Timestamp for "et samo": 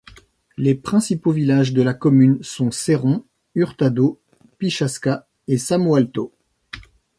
5.47-5.93